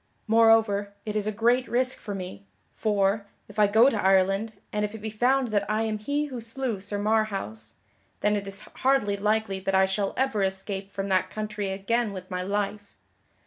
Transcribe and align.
Moreover, 0.25 0.95
it 1.05 1.15
is 1.15 1.27
a 1.27 1.31
great 1.31 1.67
risk 1.67 1.99
for 1.99 2.15
me, 2.15 2.47
for, 2.73 3.27
if 3.47 3.59
I 3.59 3.67
go 3.67 3.87
to 3.87 4.03
Ireland, 4.03 4.53
and 4.73 4.83
if 4.83 4.95
it 4.95 4.97
be 4.97 5.11
found 5.11 5.49
that 5.49 5.69
I 5.69 5.83
am 5.83 5.99
he 5.99 6.25
who 6.25 6.41
slew 6.41 6.79
Sir 6.79 6.97
Marhaus, 6.97 7.73
then 8.21 8.35
it 8.35 8.47
is 8.47 8.61
hardly 8.77 9.15
likely 9.15 9.59
that 9.59 9.75
I 9.75 9.85
shall 9.85 10.15
ever 10.17 10.41
escape 10.41 10.89
from 10.89 11.07
that 11.09 11.29
country 11.29 11.69
again 11.69 12.13
with 12.13 12.31
my 12.31 12.41
life. 12.41 12.95